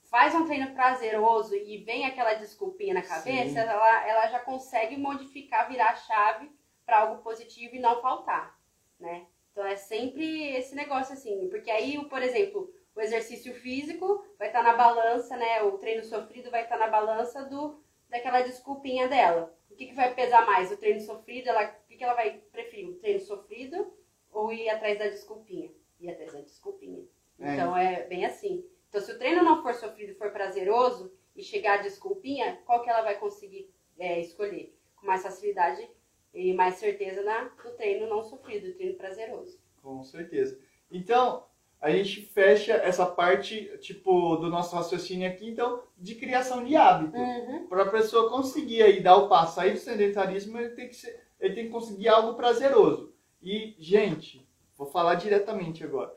[0.04, 5.68] faz um treino prazeroso e vem aquela desculpinha na cabeça, ela, ela já consegue modificar,
[5.68, 6.50] virar a chave
[6.86, 8.58] para algo positivo e não faltar,
[8.98, 9.26] né?
[9.58, 14.62] Então é sempre esse negócio assim, porque aí, por exemplo, o exercício físico vai estar
[14.62, 15.64] tá na balança, né?
[15.64, 19.52] O treino sofrido vai estar tá na balança do daquela desculpinha dela.
[19.68, 20.70] O que, que vai pesar mais?
[20.70, 22.88] O treino sofrido, ela, o que, que ela vai preferir?
[22.88, 23.92] O treino sofrido
[24.30, 25.72] ou ir atrás da desculpinha?
[25.98, 27.04] Ir atrás da desculpinha.
[27.40, 27.54] É.
[27.54, 28.64] Então é bem assim.
[28.88, 32.90] Então se o treino não for sofrido, for prazeroso e chegar a desculpinha, qual que
[32.90, 34.72] ela vai conseguir é, escolher?
[34.94, 35.90] Com mais facilidade
[36.34, 39.58] e mais certeza na, no treino não sofrido, treino prazeroso.
[39.82, 40.58] Com certeza.
[40.90, 41.44] Então,
[41.80, 47.16] a gente fecha essa parte, tipo, do nosso raciocínio aqui, então, de criação de hábito.
[47.16, 47.66] Uhum.
[47.68, 51.22] Para a pessoa conseguir aí dar o passo, sair do sedentarismo, ele tem, que ser,
[51.38, 53.12] ele tem que conseguir algo prazeroso.
[53.40, 56.12] E, gente, vou falar diretamente agora.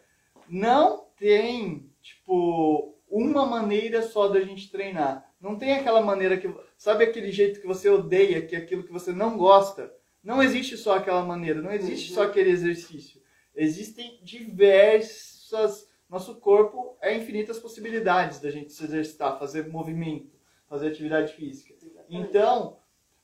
[0.49, 5.31] Não tem, tipo, uma maneira só da gente treinar.
[5.39, 6.51] Não tem aquela maneira que.
[6.75, 9.93] Sabe aquele jeito que você odeia, que é aquilo que você não gosta?
[10.23, 12.15] Não existe só aquela maneira, não existe uhum.
[12.15, 13.21] só aquele exercício.
[13.55, 15.89] Existem diversas.
[16.09, 21.73] Nosso corpo é infinitas possibilidades da gente se exercitar, fazer movimento, fazer atividade física.
[22.09, 22.77] Então,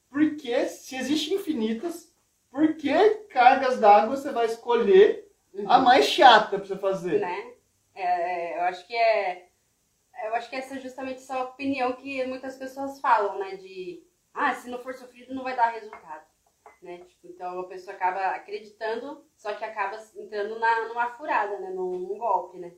[0.10, 2.14] por que, se existem infinitas,
[2.50, 2.94] por que
[3.30, 5.70] cargas d'água você vai escolher uhum.
[5.70, 7.20] a mais chata para você fazer?
[7.20, 7.54] Né?
[7.94, 9.48] É, é, eu acho que é.
[10.26, 13.56] Eu acho que essa é justamente essa opinião que muitas pessoas falam, né?
[13.58, 16.26] De ah, se não for sofrido, não vai dar resultado
[16.84, 17.00] né?
[17.00, 21.70] Tipo, então a pessoa acaba acreditando, só que acaba entrando na, numa furada, né?
[21.70, 22.74] Num, num golpe, né?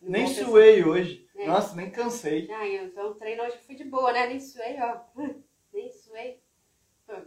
[0.00, 0.88] Num nem golpe suei assim.
[0.88, 1.28] hoje.
[1.36, 1.46] É.
[1.46, 2.50] Nossa, nem cansei.
[2.50, 4.26] Ah, então o treino hoje fui de boa, né?
[4.26, 5.00] Nem suei, ó.
[5.72, 6.40] Nem suei.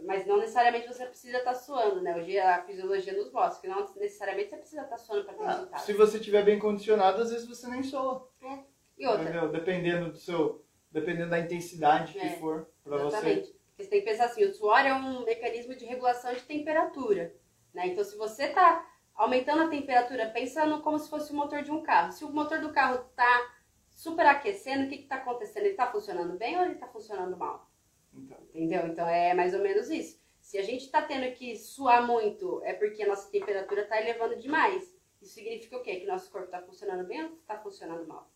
[0.04, 2.16] Mas não necessariamente você precisa estar tá suando, né?
[2.16, 5.44] Hoje a fisiologia nos mostra que não necessariamente você precisa estar tá suando para ter
[5.44, 5.80] ah, resultado.
[5.82, 8.28] Se você estiver bem condicionado, às vezes você nem soa.
[8.42, 8.58] É.
[8.96, 9.22] E outra?
[9.22, 9.48] Entendeu?
[9.50, 10.64] Dependendo do seu...
[10.90, 12.20] Dependendo da intensidade é.
[12.22, 13.54] que for para você.
[13.78, 17.32] Você tem que pensar assim, o suor é um mecanismo de regulação de temperatura,
[17.72, 17.86] né?
[17.86, 21.82] Então, se você está aumentando a temperatura, pensando como se fosse o motor de um
[21.82, 22.12] carro.
[22.12, 23.54] Se o motor do carro está
[23.88, 25.64] superaquecendo, o que está acontecendo?
[25.64, 27.70] Ele está funcionando bem ou ele está funcionando mal?
[28.12, 28.38] Então.
[28.48, 28.86] Entendeu?
[28.86, 30.20] Então, é mais ou menos isso.
[30.40, 34.36] Se a gente está tendo que suar muito, é porque a nossa temperatura está elevando
[34.36, 34.96] demais.
[35.22, 36.00] Isso significa o quê?
[36.00, 38.28] Que nosso corpo está funcionando bem ou está funcionando mal?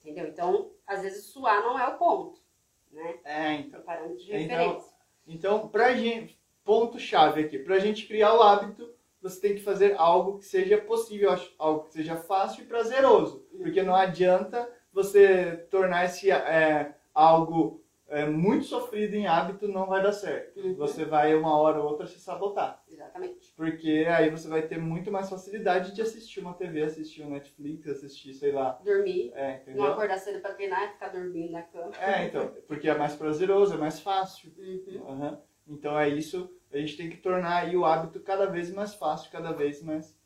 [0.00, 0.26] Entendeu?
[0.26, 2.41] Então, às vezes, suar não é o ponto
[2.92, 3.14] né?
[3.24, 3.80] É, então.
[3.82, 4.92] Parâmetro de então, referência.
[5.26, 10.38] Então, pra gente, ponto-chave aqui, pra gente criar o hábito, você tem que fazer algo
[10.38, 13.46] que seja possível, algo que seja fácil e prazeroso.
[13.56, 17.81] Porque não adianta você tornar esse é, algo
[18.12, 20.60] é, muito sofrido em hábito não vai dar certo.
[20.60, 20.74] Uhum.
[20.76, 22.82] Você vai uma hora ou outra se sabotar.
[22.88, 23.52] Exatamente.
[23.56, 27.88] Porque aí você vai ter muito mais facilidade de assistir uma TV, assistir um Netflix,
[27.88, 28.78] assistir, sei lá.
[28.84, 29.84] Dormir, É, não entendeu?
[29.86, 31.90] acordar cedo pra treinar e ficar dormindo na cama.
[31.98, 34.52] É, então, porque é mais prazeroso, é mais fácil.
[34.58, 35.08] Uhum.
[35.08, 35.40] Aham.
[35.66, 39.30] Então é isso, a gente tem que tornar aí o hábito cada vez mais fácil,
[39.30, 40.20] cada vez mais.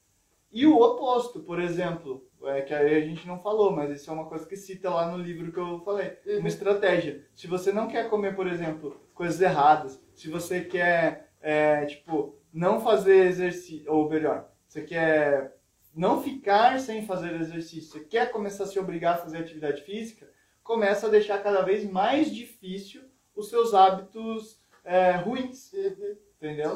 [0.52, 4.12] E o oposto, por exemplo, é que aí a gente não falou, mas isso é
[4.12, 6.16] uma coisa que cita lá no livro que eu falei.
[6.26, 6.38] Uhum.
[6.38, 7.24] Uma estratégia.
[7.34, 12.80] Se você não quer comer, por exemplo, coisas erradas, se você quer, é, tipo, não
[12.80, 15.56] fazer exercício, ou melhor, você quer
[15.94, 20.28] não ficar sem fazer exercício, você quer começar a se obrigar a fazer atividade física,
[20.62, 23.02] começa a deixar cada vez mais difícil
[23.34, 26.16] os seus hábitos é, ruins, Uhum.
[26.46, 26.70] Entendeu?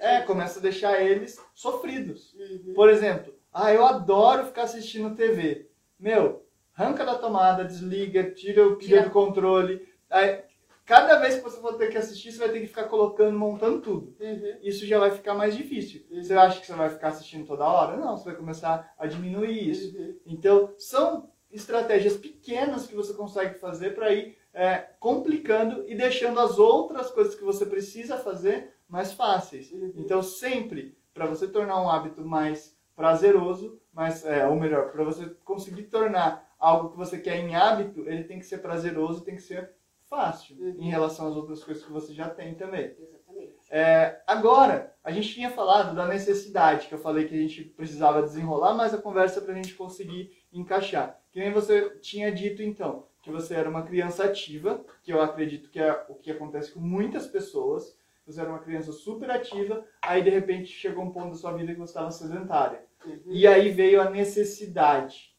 [0.00, 2.34] É, começa a deixar eles sofridos.
[2.34, 2.74] Uhum.
[2.74, 5.68] Por exemplo, ah, eu adoro ficar assistindo TV.
[5.98, 6.44] Meu,
[6.74, 9.86] arranca da tomada, desliga, tira o pilha do controle.
[10.10, 10.42] Aí,
[10.84, 13.80] cada vez que você for ter que assistir, você vai ter que ficar colocando, montando
[13.80, 14.16] tudo.
[14.18, 14.58] Uhum.
[14.62, 16.04] Isso já vai ficar mais difícil.
[16.10, 16.22] Uhum.
[16.22, 17.96] Você acha que você vai ficar assistindo toda hora?
[17.96, 19.96] Não, você vai começar a diminuir isso.
[19.96, 20.16] Uhum.
[20.26, 26.58] Então, são estratégias pequenas que você consegue fazer para ir é, complicando e deixando as
[26.58, 29.70] outras coisas que você precisa fazer mais fáceis.
[29.72, 29.92] Uhum.
[29.96, 35.26] Então, sempre, para você tornar um hábito mais prazeroso, mais, é, ou melhor, para você
[35.44, 39.42] conseguir tornar algo que você quer em hábito, ele tem que ser prazeroso, tem que
[39.42, 39.72] ser
[40.08, 40.76] fácil Uhum.
[40.78, 42.94] em relação às outras coisas que você já tem também.
[42.98, 43.56] Exatamente.
[43.70, 48.22] É, agora, a gente tinha falado da necessidade, que eu falei que a gente precisava
[48.22, 51.18] desenrolar mais a conversa para a gente conseguir encaixar.
[51.32, 55.70] Que nem você tinha dito então, que você era uma criança ativa, que eu acredito
[55.70, 57.96] que é o que acontece com muitas pessoas.
[58.26, 61.72] Você era uma criança super ativa, aí de repente chegou um ponto da sua vida
[61.72, 62.84] que você estava sedentária.
[63.04, 63.20] Uhum.
[63.26, 65.36] E aí veio a necessidade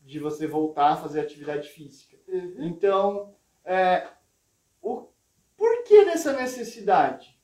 [0.00, 2.16] de você voltar a fazer atividade física.
[2.28, 2.56] Uhum.
[2.60, 4.06] Então, é,
[4.80, 5.08] o
[5.56, 7.36] porquê dessa necessidade?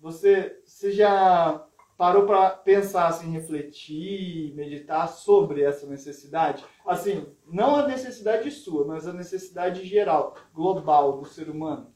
[0.00, 6.64] Você, você já parou para pensar, assim, refletir, meditar sobre essa necessidade?
[6.86, 11.94] Assim, não a necessidade sua, mas a necessidade geral, global do ser humano.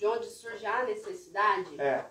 [0.00, 2.06] De onde surge a necessidade É,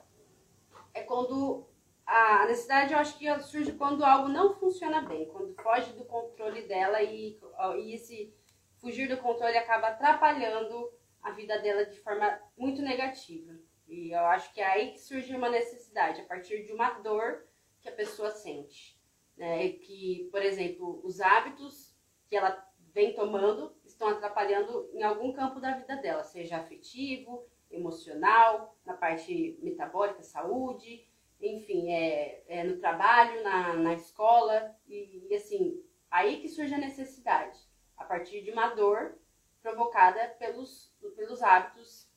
[0.94, 1.68] é quando
[2.06, 6.68] a necessidade eu acho que surge quando algo não funciona bem, quando foge do controle
[6.68, 7.40] dela e,
[7.80, 8.32] e esse
[8.78, 13.60] fugir do controle acaba atrapalhando a vida dela de forma muito negativa.
[13.88, 17.48] E eu acho que é aí que surge uma necessidade, a partir de uma dor
[17.82, 19.02] que a pessoa sente.
[19.36, 19.66] Né?
[19.66, 21.98] E Que, por exemplo, os hábitos
[22.28, 28.76] que ela vem tomando estão atrapalhando em algum campo da vida dela, seja afetivo, emocional,
[28.86, 31.08] na parte metabólica, saúde,
[31.42, 36.80] enfim, é, é no trabalho, na, na escola, e, e, assim, aí que surge a
[36.80, 37.58] necessidade,
[37.96, 39.18] a partir de uma dor
[39.62, 42.10] provocada pelos, pelos hábitos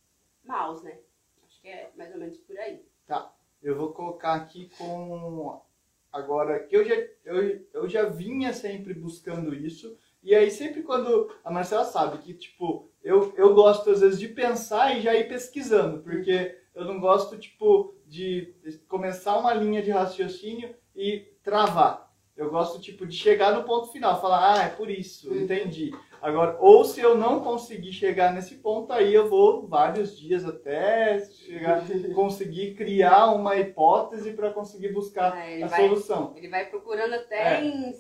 [0.44, 0.98] maus, né?
[1.44, 2.84] Acho que é mais ou menos por aí.
[3.62, 5.60] eu vou colocar aqui com
[6.12, 11.34] agora que eu já eu, eu já vinha sempre buscando isso e aí sempre quando
[11.44, 15.28] a Marcela sabe que tipo eu, eu gosto às vezes de pensar e já ir
[15.28, 18.54] pesquisando porque eu não gosto tipo de
[18.88, 24.20] começar uma linha de raciocínio e travar eu gosto tipo de chegar no ponto final
[24.20, 25.42] falar ah é por isso Uhum.
[25.42, 30.44] entendi agora ou se eu não conseguir chegar nesse ponto aí eu vou vários dias
[30.44, 31.82] até chegar
[32.14, 36.32] conseguir criar uma hipótese para conseguir buscar É, ele a vai- solução.
[36.36, 37.64] Ele vai procurando até É.
[37.64, 37.92] em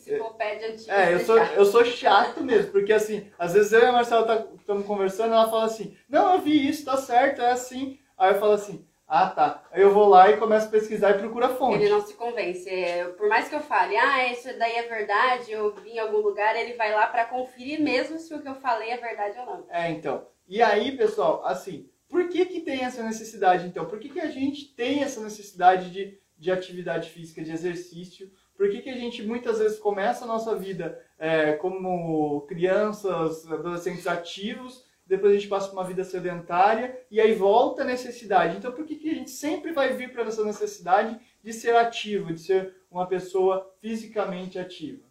[0.60, 0.92] antiga.
[0.92, 3.92] É, eu pra sou, eu sou chato mesmo, porque assim, às vezes eu e a
[3.92, 7.98] Marcela estamos conversando, ela fala assim, não, eu vi isso, tá certo, é assim.
[8.18, 9.62] Aí eu falo assim, ah tá.
[9.70, 11.82] Aí eu vou lá e começo a pesquisar e procuro a fonte.
[11.82, 12.68] Ele não se convence.
[12.68, 16.18] É, Por mais que eu fale, ah, isso daí é verdade, eu vi em algum
[16.18, 19.46] lugar, ele vai lá pra conferir mesmo se o que eu falei é verdade ou
[19.46, 19.66] não.
[19.68, 20.26] É, então.
[20.48, 23.86] E aí, pessoal, assim, por que que tem essa necessidade, então?
[23.86, 28.30] Por que que a gente tem essa necessidade de, de atividade física, de exercício?
[28.56, 34.06] Por que que a gente muitas vezes começa a nossa vida é, como crianças, adolescentes
[34.06, 38.56] ativos, depois a gente passa por uma vida sedentária e aí volta a necessidade.
[38.56, 42.32] Então, por que que a gente sempre vai vir para essa necessidade de ser ativo,
[42.32, 45.02] de ser uma pessoa fisicamente ativa?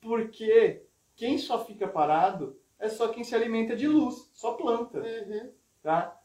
[0.00, 0.82] Porque
[1.16, 5.50] quem só fica parado é só quem se alimenta de luz, só planta, Uhum.
[5.82, 6.16] tá?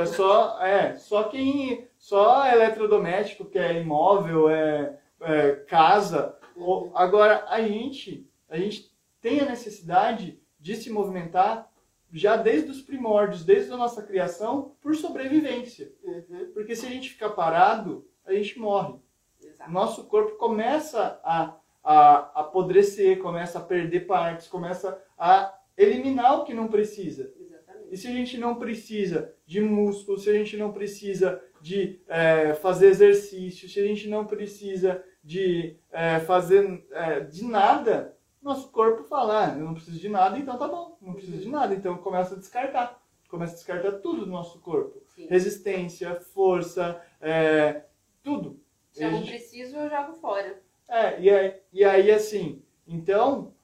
[0.00, 6.36] É só, é, só quem, só eletrodoméstico, que é imóvel, é, é casa.
[6.56, 11.70] Ou- Agora, a gente, a gente tem a necessidade de se movimentar
[12.12, 15.92] já desde os primórdios, desde a nossa criação, por sobrevivência.
[16.04, 16.50] Uhum.
[16.52, 18.94] Porque se a gente ficar parado, a gente morre
[19.42, 19.70] Exato.
[19.70, 26.52] nosso corpo começa a, a apodrecer, começa a perder partes, começa a eliminar o que
[26.52, 27.32] não precisa.
[27.40, 27.88] Exatamente.
[27.90, 32.52] E se a gente não precisa de músculo, se a gente não precisa de é,
[32.54, 39.04] fazer exercício, se a gente não precisa de é, fazer é, de nada, nosso corpo
[39.04, 41.96] fala, ah, eu não preciso de nada, então tá bom, não preciso de nada, então
[41.98, 45.26] começa a descartar, começa a descartar tudo do nosso corpo, Sim.
[45.28, 47.84] resistência, força, é,
[48.22, 48.60] tudo.
[48.90, 50.60] Se eu não preciso, eu jogo fora.
[50.88, 53.54] É, e aí, e aí assim, então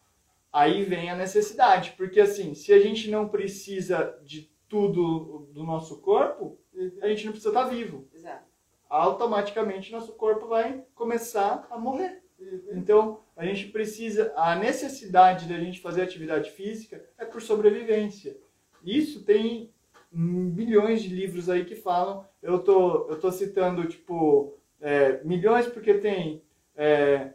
[0.53, 6.01] aí vem a necessidade, porque assim, se a gente não precisa de tudo do nosso
[6.01, 6.59] corpo,
[7.03, 8.09] a gente não precisa estar vivo.
[8.15, 8.48] Exato.
[8.89, 12.23] Automaticamente nosso corpo vai começar a morrer.
[12.39, 12.61] Uhum.
[12.73, 18.37] Então, a gente precisa, a necessidade da gente fazer atividade física é por sobrevivência.
[18.83, 19.73] Isso tem
[20.11, 22.25] milhões de livros aí que falam.
[22.43, 26.43] Eu tô, eu tô citando, tipo, é, milhões porque tem
[26.77, 27.33] é,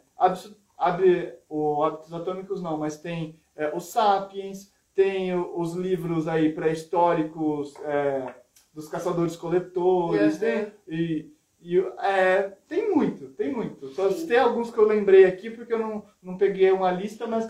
[1.49, 8.33] o Hábitos Atômicos não, mas tem é, o Sapiens, tem os livros aí pré-históricos é,
[8.73, 10.39] dos caçadores-coletores, Uhum.
[10.39, 11.31] tem, e,
[11.63, 13.89] e é, tem muito, tem muito.
[13.93, 17.49] Só citei alguns que eu lembrei aqui porque eu não, não peguei uma lista, mas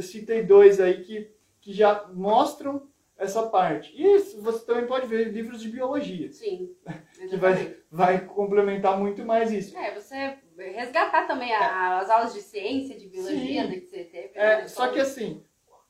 [0.00, 3.92] citei dois aí que, que já mostram essa parte.
[3.94, 6.74] E isso você também pode ver livros de biologia, Sim.
[7.30, 7.76] que vai, Exatamente.
[7.90, 9.78] vai complementar muito mais isso.
[9.78, 13.68] É, você resgatar também a- as aulas de ciência, de biologia Sim.
[13.68, 14.30] né, que você teve.
[14.34, 15.44] É, né, só que assim,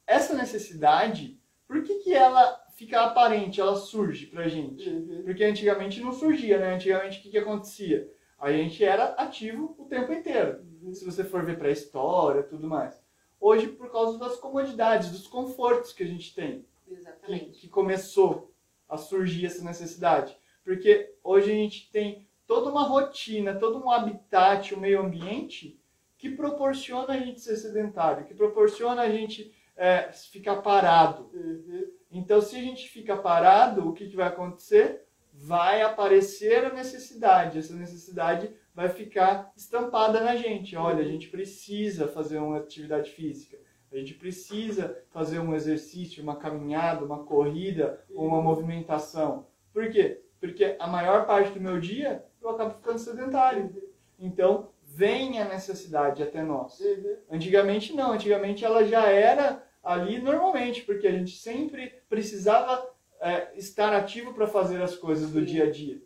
[0.07, 4.89] essa necessidade, por que, que ela fica aparente, ela surge pra gente?
[4.89, 5.23] Uhum.
[5.25, 6.75] Porque antigamente não surgia, né?
[6.75, 8.11] Antigamente o que, que acontecia?
[8.39, 10.61] A gente era ativo o tempo inteiro.
[10.83, 10.93] Uhum.
[10.93, 13.01] Se você for ver pra história e tudo mais.
[13.41, 17.61] Hoje, por causa das comodidades, dos confortos que a gente tem, que, Exatamente.
[17.61, 18.53] que começou
[18.89, 20.37] a surgir essa necessidade.
[20.65, 25.81] Porque hoje a gente tem toda uma rotina, todo um habitat, um meio ambiente
[26.17, 31.31] que proporciona a gente ser sedentário, que proporciona a gente é, ficar parado.
[31.33, 31.91] Uhum.
[32.13, 35.07] Então, se a gente fica parado, o que, que vai acontecer?
[35.33, 37.59] Vai aparecer a necessidade.
[37.59, 40.77] Essa necessidade vai ficar estampada na gente.
[40.77, 43.57] Olha, a gente precisa fazer uma atividade física.
[43.91, 49.47] A gente precisa fazer um exercício, uma caminhada, uma corrida ou uma movimentação.
[49.73, 50.23] Por quê?
[50.39, 53.75] Porque a maior parte do meu dia eu acabo ficando sedentário.
[54.19, 56.79] Então, vem a necessidade até nós.
[56.81, 57.17] Uhum.
[57.31, 62.89] Antigamente não, antigamente ela já era ali normalmente, porque a gente sempre precisava
[63.21, 65.47] é, estar ativo para fazer as coisas do Sim.
[65.47, 66.03] dia a dia.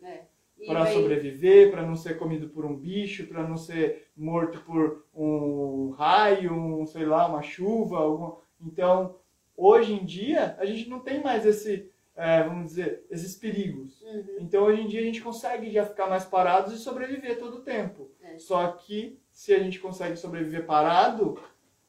[0.59, 5.05] E Para sobreviver, para não ser comido por um bicho, para não ser morto por
[5.13, 7.97] um raio, um, sei lá, uma chuva.
[7.97, 8.37] Algum...
[8.59, 9.15] Então,
[9.55, 14.01] hoje em dia, a gente não tem mais esse, é, vamos dizer, esses perigos.
[14.01, 14.37] Uhum.
[14.39, 17.61] Então, hoje em dia, a gente consegue já ficar mais parados e sobreviver todo o
[17.61, 18.09] tempo.
[18.23, 18.39] É.
[18.39, 21.39] Só que, se a gente consegue sobreviver parado,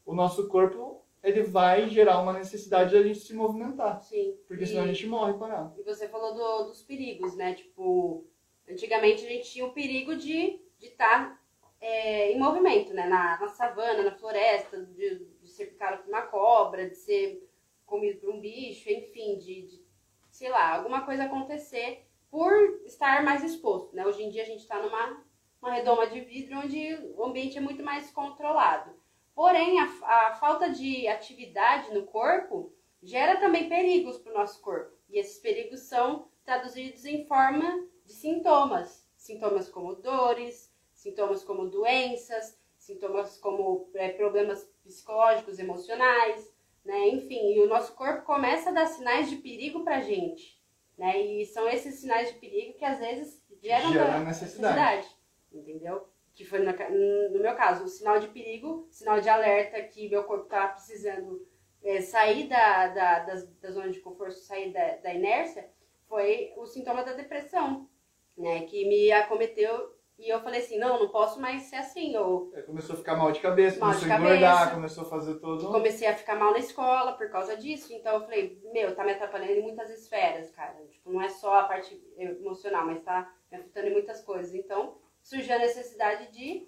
[0.04, 4.00] o nosso corpo ele vai gerar uma necessidade de a gente se movimentar.
[4.02, 4.36] Sim.
[4.46, 5.78] Porque E- senão a gente morre parado.
[5.80, 7.54] E você falou do- dos perigos, né?
[7.54, 8.26] Tipo,
[8.68, 11.38] antigamente a gente tinha o perigo de estar
[11.80, 13.06] em movimento, né?
[13.06, 17.48] Na, na savana, na floresta, de, de ser picado por uma cobra, de ser
[17.86, 19.82] comido por um bicho, enfim, de, de,
[20.30, 22.52] sei lá, alguma coisa acontecer por
[22.84, 24.04] estar mais exposto, né?
[24.06, 25.24] Hoje em dia a gente está numa
[25.60, 28.90] uma redoma de vidro onde o ambiente é muito mais controlado.
[29.38, 34.92] Porém, a, a falta de atividade no corpo gera também perigos para o nosso corpo.
[35.08, 39.08] E esses perigos são traduzidos em forma de sintomas.
[39.16, 46.52] Sintomas como dores, sintomas como doenças, sintomas como é, problemas psicológicos, emocionais,
[46.84, 47.06] né?
[47.10, 50.60] Enfim, e o nosso corpo começa a dar sinais de perigo para a gente.
[50.96, 51.16] Né?
[51.16, 55.06] E são esses sinais de perigo que às vezes geram Gera da- necessidade.
[55.52, 56.07] Entendeu?
[56.38, 60.08] Que foi no, ca- no meu caso, o sinal de perigo, sinal de alerta que
[60.08, 61.44] meu corpo estava precisando
[61.82, 65.68] é, sair da, da, das- da zona de conforto, sair da, da inércia,
[66.08, 67.88] foi o sintoma da depressão,
[68.36, 68.62] né?
[68.66, 72.14] Que me acometeu e eu falei assim, não, não posso mais ser assim.
[72.14, 74.74] Eu É, Começou a ficar mal de cabeça, Mal de começou a engordar, cabeça.
[74.76, 75.72] começou a fazer todo um...
[75.72, 77.92] comecei a ficar mal na escola por causa disso.
[77.92, 80.76] Então eu falei, meu, tá me atrapalhando em muitas esferas, cara.
[80.88, 84.54] Tipo, não é só a parte emocional, mas tá me afetando em muitas coisas.
[84.54, 84.98] Então
[85.28, 86.66] surgiu a necessidade de,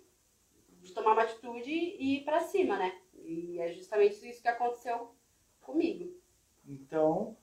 [0.83, 2.93] de tomar uma atitude e ir pra cima, né?
[3.15, 5.15] E é justamente isso que aconteceu
[5.63, 6.15] comigo.
[6.69, 7.37] Então,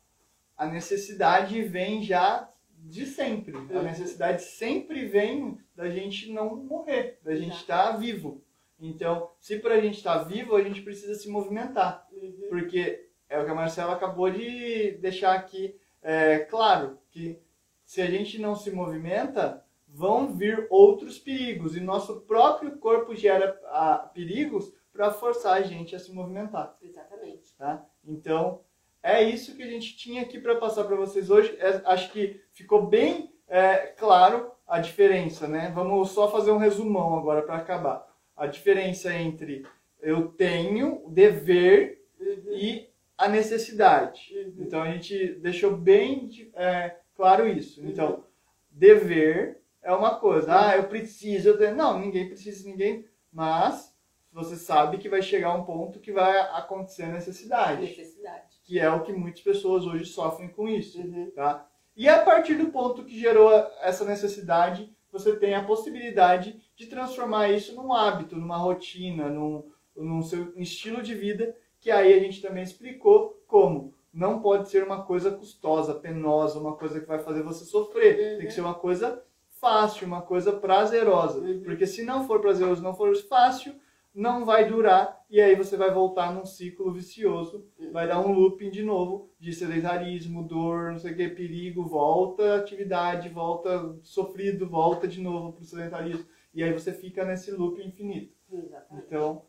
[0.56, 3.56] a necessidade vem já de sempre.
[3.58, 3.84] A Uhum.
[3.84, 8.44] necessidade sempre vem da gente não morrer, da gente estar vivo.
[8.80, 12.08] Então, se pra gente estar vivo, a gente precisa se movimentar.
[12.12, 12.46] Uhum.
[12.50, 17.40] Porque é o que a Marcela acabou de deixar aqui é, claro, que
[17.84, 19.66] se a gente não se movimenta,
[19.98, 21.76] vão vir outros perigos.
[21.76, 26.76] E nosso próprio corpo gera ah, perigos para forçar a gente a se movimentar.
[26.82, 27.56] Exatamente.
[27.58, 27.86] Tá?
[28.06, 28.62] Então,
[29.02, 31.56] é isso que a gente tinha aqui para passar para vocês hoje.
[31.60, 35.72] É, acho que ficou bem é, claro a diferença, né?
[35.74, 38.06] Vamos só fazer um resumão agora para acabar.
[38.36, 39.66] A diferença entre
[40.00, 42.52] eu tenho, o dever Uhum.
[42.52, 44.34] e a necessidade.
[44.36, 44.54] Uhum.
[44.60, 47.82] Então a gente deixou bem é, claro isso.
[47.82, 47.90] Uhum.
[47.90, 48.24] Então,
[48.70, 50.54] dever é uma coisa.
[50.54, 51.50] Ah, eu preciso.
[51.50, 53.06] eu tenho- Não, ninguém precisa de ninguém.
[53.32, 53.96] Mas
[54.32, 57.82] você sabe que vai chegar um ponto que vai acontecer a necessidade.
[57.82, 58.58] Necessidade.
[58.66, 61.00] Que é o que muitas pessoas hoje sofrem com isso.
[61.00, 61.32] Uhum.
[61.36, 61.66] Tá?
[61.96, 67.50] E a partir do ponto que gerou essa necessidade, você tem a possibilidade de transformar
[67.50, 69.64] isso num hábito, numa rotina, num,
[69.96, 74.84] num seu estilo de vida, que aí a gente também explicou como não pode ser
[74.84, 78.14] uma coisa custosa, penosa, uma coisa que vai fazer você sofrer.
[78.18, 78.38] Uhum.
[78.40, 79.24] Tem que ser uma coisa
[79.60, 81.40] fácil, uma coisa prazerosa.
[81.40, 81.62] Uhum.
[81.64, 83.76] Porque se não for prazeroso, não for fácil,
[84.14, 87.92] não vai durar e aí você vai voltar num ciclo vicioso, Uhum.
[87.92, 92.56] vai dar um looping de novo de sedentarismo, dor, não sei o que, perigo, volta
[92.56, 98.34] atividade, volta sofrido, volta de novo pro sedentarismo e aí você fica nesse loop infinito.
[98.52, 99.06] Exatamente.
[99.06, 99.46] Então,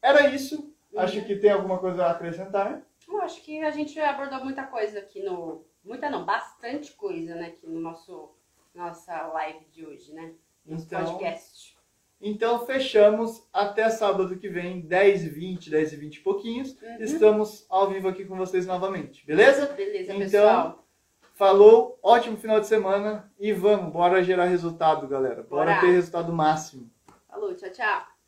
[0.00, 0.74] era isso.
[0.92, 1.00] Uhum.
[1.00, 2.82] Acho que tem alguma coisa a acrescentar.
[3.06, 5.64] Eu acho que a gente abordou muita coisa aqui no.
[5.84, 7.48] Muita não, bastante coisa, né?
[7.48, 8.34] Aqui no nosso
[8.74, 10.32] nossa live de hoje, né?
[10.64, 11.76] Nosso Então, podcast.
[12.20, 16.76] então fechamos até sábado que vem, 10 h 20, 10 h 20 e pouquinhos.
[16.80, 16.96] Uhum.
[17.00, 19.66] Estamos ao vivo aqui com vocês novamente, beleza?
[19.74, 20.86] Beleza, Então, pessoal.
[21.34, 25.42] Falou, ótimo final de semana e vamos, bora gerar resultado, galera.
[25.42, 25.80] Bora, Bora.
[25.80, 26.90] ter resultado máximo.
[27.28, 28.19] Falou, tchau, tchau.